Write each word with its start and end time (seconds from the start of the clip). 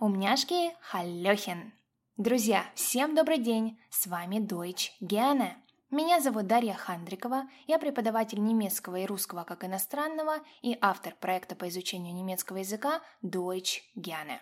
Умняшки, 0.00 0.74
халлёхен! 0.80 1.74
Друзья, 2.16 2.64
всем 2.74 3.14
добрый 3.14 3.36
день! 3.36 3.78
С 3.90 4.06
вами 4.06 4.36
Deutsch 4.36 4.92
Gerne. 5.02 5.56
Меня 5.90 6.20
зовут 6.20 6.46
Дарья 6.46 6.72
Хандрикова, 6.72 7.50
я 7.66 7.78
преподаватель 7.78 8.42
немецкого 8.42 8.96
и 8.96 9.04
русского 9.04 9.44
как 9.44 9.62
иностранного 9.62 10.38
и 10.62 10.78
автор 10.80 11.14
проекта 11.20 11.54
по 11.54 11.68
изучению 11.68 12.14
немецкого 12.14 12.56
языка 12.56 13.02
Deutsch 13.22 13.82
Gerne. 13.94 14.38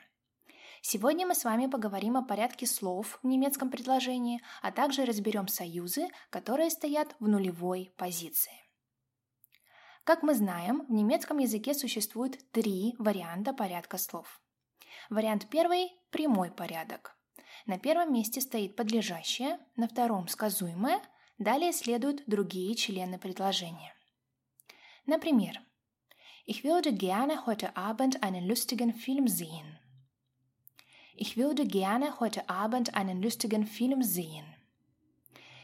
Сегодня 0.80 1.26
мы 1.26 1.34
с 1.34 1.42
вами 1.42 1.66
поговорим 1.66 2.16
о 2.16 2.22
порядке 2.22 2.64
слов 2.64 3.18
в 3.20 3.26
немецком 3.26 3.68
предложении, 3.68 4.40
а 4.62 4.70
также 4.70 5.04
разберем 5.04 5.48
союзы, 5.48 6.06
которые 6.30 6.70
стоят 6.70 7.16
в 7.18 7.26
нулевой 7.26 7.92
позиции. 7.96 8.52
Как 10.04 10.22
мы 10.22 10.34
знаем, 10.34 10.86
в 10.86 10.92
немецком 10.92 11.38
языке 11.38 11.74
существует 11.74 12.48
три 12.52 12.94
варианта 13.00 13.52
порядка 13.52 13.98
слов. 13.98 14.40
Вариант 15.10 15.48
первый– 15.50 15.92
прямой 16.10 16.50
порядок. 16.50 17.16
На 17.66 17.78
первом 17.78 18.12
месте 18.12 18.40
стоит 18.40 18.76
подлежащее, 18.76 19.58
на 19.76 19.88
втором– 19.88 20.28
сказуемое, 20.28 21.00
далее 21.38 21.72
следуют 21.72 22.22
другие 22.26 22.74
члены 22.74 23.18
предложения. 23.18 23.94
Например, 25.06 25.60
Ich 26.50 26.64
würde 26.64 26.94
gerne 26.94 27.44
heute 27.44 27.76
Abend 27.76 28.22
einen 28.22 28.46
lustigen 28.46 28.94
Film 28.94 29.28
sehen. 29.28 29.78
Ich 31.14 31.36
würde 31.36 31.66
gerne 31.66 32.20
heute 32.20 32.48
Abend 32.48 32.94
einen 32.94 33.20
lustigen 33.20 33.66
Film 33.66 34.02
sehen. 34.02 34.46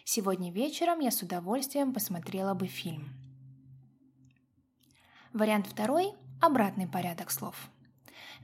Сегодня 0.05 0.52
вечером 0.52 1.01
я 1.01 1.10
с 1.10 1.23
удовольствием 1.23 1.95
посмотрела 1.95 2.52
бы 2.52 2.66
фильм. 2.66 3.09
Вариант 5.32 5.66
второй– 5.66 6.12
обратный 6.43 6.87
порядок 6.87 7.30
слов– 7.30 7.71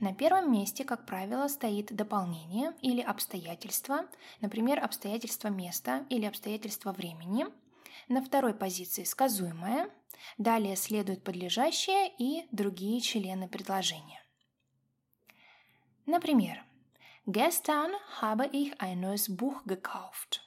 на 0.01 0.13
первом 0.15 0.51
месте, 0.51 0.83
как 0.83 1.05
правило, 1.05 1.47
стоит 1.47 1.95
дополнение 1.95 2.73
или 2.81 3.01
обстоятельство, 3.01 4.07
например, 4.41 4.83
обстоятельство 4.83 5.49
места 5.49 6.05
или 6.09 6.25
обстоятельство 6.25 6.91
времени. 6.91 7.45
На 8.09 8.23
второй 8.23 8.55
позиции 8.55 9.03
сказуемое, 9.03 9.89
далее 10.39 10.75
следует 10.75 11.23
подлежащее 11.23 12.11
и 12.17 12.47
другие 12.51 12.99
члены 12.99 13.47
предложения. 13.47 14.21
Например, 16.07 16.63
Gestern 17.27 17.91
habe 18.19 18.49
ich 18.51 18.81
ein 18.81 18.99
neues 18.99 19.37
Buch 19.37 19.61
gekauft. 19.67 20.41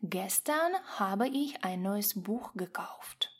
Gestern 0.00 0.72
habe 0.98 1.28
ich 1.28 1.62
ein 1.62 1.82
neues 1.82 2.14
Buch 2.14 2.52
gekauft. 2.54 3.30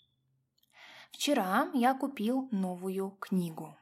Вчера 1.10 1.70
я 1.72 1.94
купил 1.94 2.48
новую 2.50 3.12
книгу. 3.12 3.74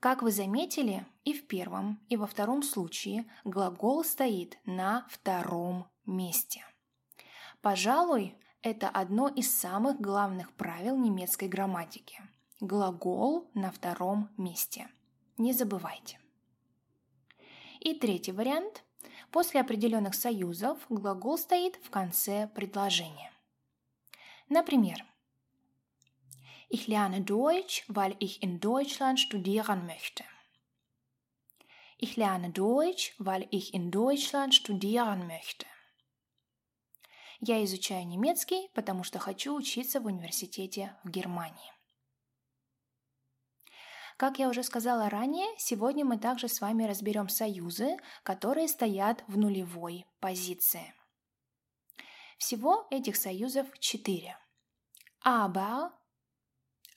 Как 0.00 0.22
вы 0.22 0.30
заметили, 0.30 1.04
и 1.24 1.32
в 1.32 1.48
первом, 1.48 2.00
и 2.08 2.16
во 2.16 2.26
втором 2.26 2.62
случае 2.62 3.26
глагол 3.44 4.04
стоит 4.04 4.56
на 4.64 5.06
втором 5.10 5.86
месте. 6.06 6.64
Пожалуй, 7.60 8.36
это 8.62 8.88
одно 8.88 9.28
из 9.28 9.52
самых 9.52 10.00
главных 10.00 10.52
правил 10.52 10.96
немецкой 10.96 11.48
грамматики. 11.48 12.22
Глагол 12.60 13.50
на 13.54 13.72
втором 13.72 14.30
месте. 14.36 14.88
Не 15.36 15.52
забывайте. 15.52 16.20
И 17.80 17.94
третий 17.94 18.32
вариант. 18.32 18.84
После 19.32 19.60
определенных 19.60 20.14
союзов 20.14 20.78
глагол 20.88 21.38
стоит 21.38 21.76
в 21.84 21.90
конце 21.90 22.48
предложения. 22.48 23.32
Например, 24.48 25.04
Ich 26.68 26.86
lerne 26.86 27.22
Deutsch, 27.22 27.84
weil 27.88 28.14
ich 28.18 28.42
in 28.42 28.60
Deutschland 28.60 29.18
studieren 29.18 29.86
möchte. 29.86 30.24
Ich 31.96 32.16
lerne 32.16 32.50
Deutsch, 32.50 33.14
weil 33.18 33.48
ich 33.50 33.72
in 33.74 33.90
Deutschland 33.90 34.54
studieren 34.54 35.26
möchte. 35.26 35.66
Я 37.40 37.64
изучаю 37.64 38.06
немецкий, 38.06 38.68
потому 38.74 39.04
что 39.04 39.18
хочу 39.18 39.54
учиться 39.54 40.00
в 40.00 40.06
университете 40.06 40.96
в 41.04 41.10
Германии. 41.10 41.72
Как 44.16 44.40
я 44.40 44.48
уже 44.48 44.64
сказала 44.64 45.08
ранее, 45.08 45.46
сегодня 45.58 46.04
мы 46.04 46.18
также 46.18 46.48
с 46.48 46.60
вами 46.60 46.82
разберем 46.84 47.28
союзы, 47.28 47.96
которые 48.24 48.66
стоят 48.66 49.22
в 49.28 49.38
нулевой 49.38 50.06
позиции. 50.18 50.92
Всего 52.36 52.88
этих 52.90 53.16
союзов 53.16 53.66
четыре. 53.78 54.36
Aber, 55.24 55.92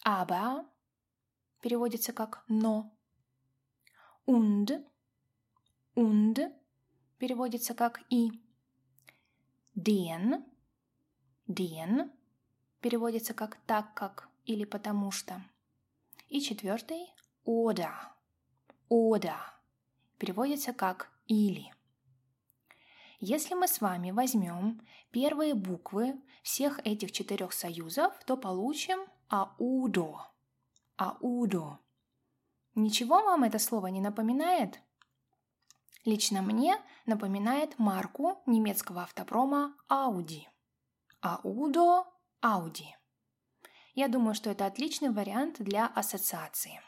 aber 0.03 0.65
переводится 1.61 2.13
как 2.13 2.43
«но». 2.47 2.91
Und, 4.25 4.71
und 5.95 6.39
переводится 7.17 7.73
как 7.73 8.01
«и». 8.09 8.31
Den, 9.75 10.43
den 11.47 12.11
переводится 12.81 13.33
как 13.33 13.57
«так 13.65 13.93
как» 13.93 14.29
или 14.45 14.65
«потому 14.65 15.11
что». 15.11 15.41
И 16.29 16.41
четвертый 16.41 17.13
«oder», 17.45 17.93
«oder» 18.89 19.37
переводится 20.17 20.73
как 20.73 21.11
«или». 21.27 21.73
Если 23.19 23.53
мы 23.53 23.67
с 23.67 23.81
вами 23.81 24.09
возьмем 24.09 24.81
первые 25.11 25.53
буквы 25.53 26.19
всех 26.41 26.79
этих 26.79 27.11
четырех 27.11 27.53
союзов, 27.53 28.19
то 28.25 28.35
получим 28.35 28.99
аудо. 29.31 30.19
Аудо. 30.97 31.79
Ничего 32.75 33.23
вам 33.23 33.43
это 33.43 33.59
слово 33.59 33.87
не 33.87 34.01
напоминает? 34.01 34.79
Лично 36.03 36.41
мне 36.41 36.77
напоминает 37.05 37.77
марку 37.79 38.41
немецкого 38.45 39.03
автопрома 39.03 39.75
Audi. 39.89 40.43
Аудо, 41.21 42.05
Audi. 42.41 42.87
Я 43.93 44.07
думаю, 44.07 44.33
что 44.33 44.49
это 44.49 44.65
отличный 44.65 45.11
вариант 45.11 45.57
для 45.59 45.85
ассоциации. 45.85 46.81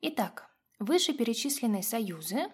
Итак, 0.00 0.50
вышеперечисленные 0.78 1.82
союзы, 1.82 2.50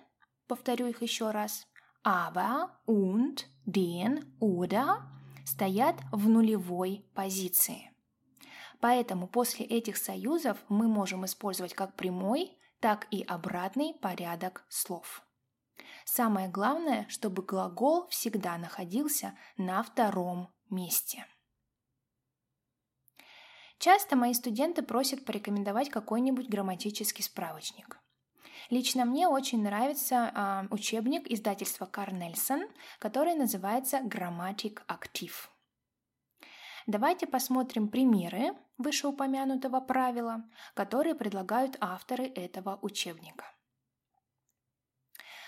повторю 0.47 0.87
их 0.87 1.03
еще 1.03 1.31
раз, 1.31 1.66
aber, 2.04 2.70
und, 2.87 3.47
den, 3.64 4.37
oder 4.38 5.17
стоят 5.48 5.97
в 6.12 6.28
нулевой 6.28 7.06
позиции. 7.14 7.91
Поэтому 8.81 9.26
после 9.26 9.64
этих 9.64 9.97
союзов 9.97 10.59
мы 10.69 10.88
можем 10.88 11.25
использовать 11.25 11.75
как 11.75 11.97
прямой, 11.97 12.56
так 12.81 13.09
и 13.10 13.22
обратный 13.22 13.94
порядок 13.94 14.64
слов. 14.69 15.22
Самое 16.04 16.48
главное, 16.48 17.06
чтобы 17.08 17.42
глагол 17.42 18.06
всегда 18.08 18.56
находился 18.58 19.37
на 19.56 19.82
втором 19.82 20.48
месте. 20.70 21.26
Часто 23.78 24.16
мои 24.16 24.34
студенты 24.34 24.82
просят 24.82 25.25
порекомендовать 25.25 25.88
какой-нибудь 25.88 26.48
грамматический 26.48 27.25
справочник. 27.25 27.98
Лично 28.70 29.06
мне 29.06 29.26
очень 29.26 29.62
нравится 29.62 30.30
э, 30.34 30.74
учебник 30.74 31.30
издательства 31.30 31.86
Карнельсон, 31.86 32.68
который 32.98 33.34
называется 33.34 34.00
«Грамматик 34.00 34.84
актив». 34.86 35.50
Давайте 36.86 37.26
посмотрим 37.26 37.88
примеры 37.88 38.54
вышеупомянутого 38.78 39.80
правила, 39.80 40.44
которые 40.74 41.14
предлагают 41.14 41.76
авторы 41.80 42.26
этого 42.26 42.78
учебника. 42.82 43.46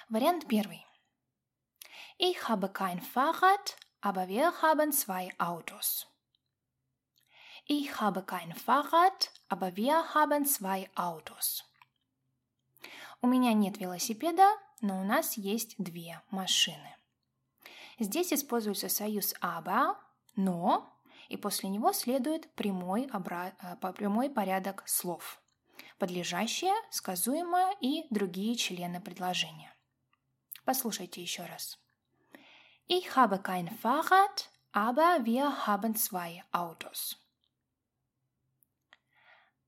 Вариант 0.09 0.47
первый. 0.49 0.87
Ich 2.19 2.49
habe 2.49 2.69
kein 2.69 3.01
Fahrrad, 3.01 3.77
aber 4.03 4.29
wir 4.29 4.53
haben 4.63 4.93
zwei 4.93 5.31
Autos. 5.39 6.07
Ich 7.67 8.01
habe 8.01 8.23
kein 8.23 8.53
Fahrrad, 8.53 9.31
aber 9.49 9.77
wir 9.77 10.15
haben 10.15 10.45
zwei 10.45 10.91
Autos. 10.95 11.70
У 13.23 13.27
меня 13.27 13.53
нет 13.53 13.79
велосипеда, 13.79 14.49
но 14.81 15.01
у 15.01 15.05
нас 15.05 15.37
есть 15.37 15.75
две 15.79 16.23
машины. 16.31 16.97
Здесь 17.99 18.33
используется 18.33 18.89
союз 18.89 19.35
aber, 19.43 19.97
но, 20.37 20.91
и 21.29 21.37
после 21.37 21.69
него 21.69 21.93
следует 21.93 22.51
прямой, 22.55 23.07
обра... 23.13 23.53
Э, 23.61 23.77
прямой 23.93 24.31
порядок 24.31 24.83
слов. 24.87 25.43
Подлежащее, 25.99 26.75
сказуемое 26.91 27.77
и 27.81 28.07
другие 28.09 28.57
члены 28.57 29.03
предложения. 29.03 29.75
Послушайте 30.65 31.21
еще 31.21 31.45
раз. 31.45 31.79
Ich 32.89 33.15
habe 33.17 33.39
kein 33.39 33.69
Fahrrad, 33.83 34.49
aber 34.73 35.25
wir 35.25 35.67
haben 35.67 35.95
zwei 35.95 36.43
Autos. 36.53 37.17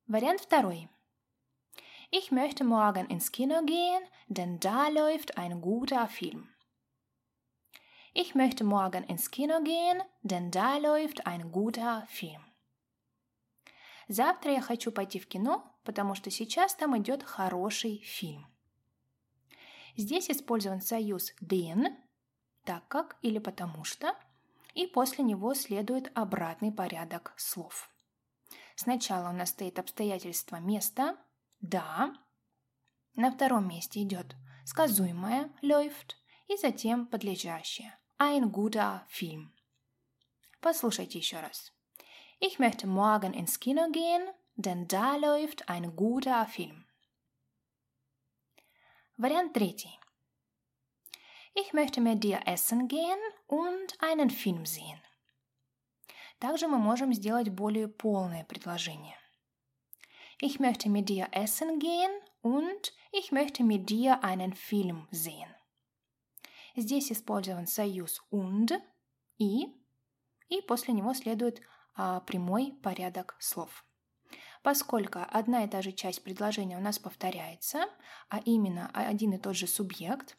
Вариант 0.07 0.41
второй. 0.41 0.89
Ich 2.14 2.31
möchte 2.31 2.62
morgen 2.62 3.06
ins 3.06 3.32
Kino 3.32 3.62
gehen, 3.64 4.03
denn 4.29 4.61
da 4.61 4.88
läuft 4.88 5.38
ein 5.38 5.62
guter 5.62 6.06
Film. 6.09 6.47
Ich 8.12 8.35
möchte 8.35 8.64
morgen 8.64 9.03
ins 9.05 9.31
Kino 9.31 9.62
gehen, 9.62 10.03
denn 10.23 10.50
da 10.50 10.76
läuft 10.76 11.26
ein 11.26 11.50
guter 11.50 12.06
Film. 12.09 12.43
Завтра 14.09 14.53
я 14.53 14.61
хочу 14.61 14.93
пойти 14.93 15.20
в 15.20 15.26
кино, 15.26 15.64
потому 15.85 16.14
что 16.14 16.31
сейчас 16.31 16.75
там 16.75 16.99
идет 16.99 17.23
хороший 17.23 18.03
фильм. 18.05 18.44
Здесь 19.97 20.29
использован 20.29 20.82
союз 20.82 21.32
den, 21.41 21.97
так 22.65 22.87
как 22.88 23.17
или 23.23 23.38
потому 23.38 23.85
что, 23.85 24.15
и 24.75 24.87
после 24.87 25.25
него 25.25 25.55
следует 25.55 26.12
обратный 26.15 26.73
порядок 26.73 27.32
слов. 27.38 27.88
Сначала 28.76 29.31
у 29.31 29.32
нас 29.32 29.49
стоит 29.49 29.79
обстоятельство 29.79 30.56
места 30.56 31.17
«да», 31.62 32.14
на 33.14 33.31
втором 33.31 33.69
месте 33.69 34.03
идет 34.03 34.37
сказуемое 34.64 35.50
«läuft» 35.62 36.17
и 36.49 36.56
затем 36.56 37.06
подлежащее 37.06 37.99
«ein 38.19 38.50
guter 38.50 39.06
Film». 39.09 39.53
Послушайте 40.61 41.19
еще 41.19 41.41
раз. 41.41 41.73
Ich 42.41 42.59
möchte 42.59 42.87
morgen 42.87 43.32
ins 43.32 43.59
Kino 43.61 43.91
gehen, 43.91 44.29
denn 44.56 44.87
da 44.88 45.17
läuft 45.17 45.69
ein 45.69 45.94
guter 45.97 46.47
Film. 46.47 46.85
Вариант 49.17 49.55
третий. 49.55 49.99
Ich 51.55 51.73
möchte 51.73 52.00
mit 52.00 52.25
dir 52.25 52.41
essen 52.47 52.88
gehen 52.88 53.19
und 53.47 53.97
einen 54.00 54.31
Film 54.31 54.67
sehen. 54.67 55.00
Также 56.41 56.67
мы 56.67 56.79
можем 56.79 57.12
сделать 57.12 57.50
более 57.50 57.87
полное 57.87 58.44
предложение. 58.44 59.17
Ich 60.44 60.59
möchte 60.59 60.89
mit 60.89 61.09
dir 61.09 61.29
essen 61.31 61.79
gehen 61.79 62.11
und 62.41 62.93
ich 63.12 63.31
möchte 63.31 63.62
mit 63.62 63.89
dir 63.91 64.25
einen 64.25 64.55
Film 64.55 65.06
sehen. 65.12 65.49
Здесь 66.75 67.12
использован 67.12 67.69
союз 67.69 68.21
und 68.31 68.73
и, 69.39 69.69
и 70.49 70.61
после 70.67 70.94
него 70.94 71.15
следует 71.15 71.61
а, 71.94 72.19
прямой 72.23 72.73
порядок 72.83 73.37
слов. 73.39 73.85
Поскольку 74.65 75.21
одна 75.31 75.62
и 75.62 75.69
та 75.69 75.81
же 75.81 75.93
часть 75.93 76.25
предложения 76.25 76.77
у 76.77 76.81
нас 76.81 76.99
повторяется, 76.99 77.85
а 78.29 78.41
именно 78.44 78.91
один 78.93 79.35
и 79.35 79.39
тот 79.39 79.55
же 79.55 79.69
субъект, 79.69 80.37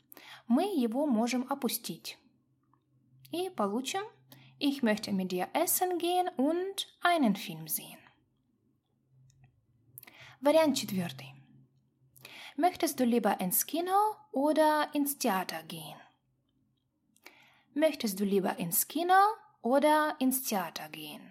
мы 0.49 0.63
его 0.63 1.07
можем 1.07 1.47
опустить. 1.49 2.17
И 3.31 3.49
получим 3.49 4.03
Ich 4.59 4.83
möchte 4.83 5.13
mit 5.13 5.31
dir 5.31 5.47
essen 5.53 5.97
gehen 5.97 6.27
und 6.35 6.87
einen 7.01 7.37
Film 7.37 7.69
sehen. 7.69 8.02
Вариант 10.43 10.75
четвертый. 10.75 11.33
Möchtest 12.57 12.99
du 12.99 13.05
lieber 13.05 13.39
ins 13.39 13.65
Kino 13.65 14.17
oder 14.33 14.89
ins 14.93 15.17
Theater 15.17 15.63
gehen? 15.63 15.97
Möchtest 17.73 18.19
du 18.19 18.25
lieber 18.25 18.59
ins 18.59 18.85
Kino 18.89 19.15
oder 19.61 20.17
ins 20.19 20.43
Theater 20.43 20.89
gehen? 20.89 21.21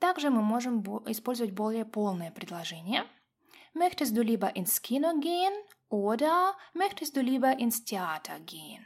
Также 0.00 0.30
мы 0.30 0.42
можем 0.42 0.82
использовать 1.06 1.52
более 1.52 1.84
полное 1.84 2.32
предложение. 2.32 3.04
Möchtest 3.74 4.16
du 4.16 4.22
lieber 4.22 4.56
ins 4.56 4.82
Kino 4.82 5.20
gehen 5.20 5.54
oder 5.88 6.56
möchtest 6.74 7.14
du 7.14 7.20
lieber 7.20 7.56
ins 7.60 7.84
Theater 7.84 8.40
gehen? 8.40 8.82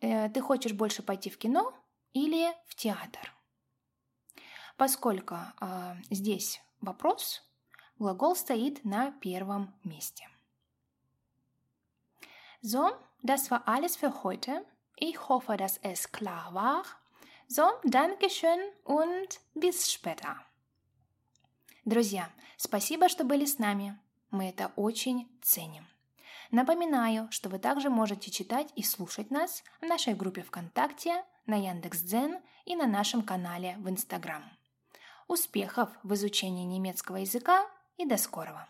Ты 0.00 0.40
хочешь 0.40 0.72
больше 0.72 1.04
пойти 1.04 1.30
в 1.30 1.38
кино 1.38 1.72
или 2.12 2.52
в 2.66 2.74
театр? 2.74 3.32
Поскольку 4.80 5.36
э, 5.60 5.94
здесь 6.08 6.62
вопрос, 6.80 7.42
глагол 7.98 8.34
стоит 8.34 8.82
на 8.82 9.10
первом 9.10 9.74
месте. 9.84 10.26
So, 12.62 12.90
das 13.22 13.50
war 13.50 13.68
alles 13.68 13.96
für 13.96 14.22
heute. 14.24 14.64
Ich 14.96 15.28
hoffe, 15.28 15.58
dass 15.58 15.78
es 15.82 16.10
klar 16.10 16.54
war. 16.54 16.84
So, 17.46 17.68
Dankeschön 17.84 18.58
und 18.84 19.40
bis 19.54 19.92
später. 19.92 20.38
Друзья, 21.84 22.30
спасибо, 22.56 23.10
что 23.10 23.24
были 23.24 23.44
с 23.44 23.58
нами. 23.58 23.98
Мы 24.30 24.48
это 24.48 24.72
очень 24.76 25.28
ценим. 25.42 25.86
Напоминаю, 26.50 27.30
что 27.30 27.50
вы 27.50 27.58
также 27.58 27.90
можете 27.90 28.30
читать 28.30 28.72
и 28.76 28.82
слушать 28.82 29.30
нас 29.30 29.62
в 29.82 29.84
нашей 29.84 30.14
группе 30.14 30.40
ВКонтакте, 30.40 31.22
на 31.44 31.56
Яндекс.Дзен 31.56 32.38
и 32.64 32.76
на 32.76 32.86
нашем 32.86 33.20
канале 33.22 33.76
в 33.80 33.90
Инстаграм. 33.90 34.42
Успехов 35.30 35.88
в 36.02 36.12
изучении 36.14 36.64
немецкого 36.64 37.18
языка 37.18 37.64
и 37.96 38.04
до 38.04 38.16
скорого! 38.16 38.66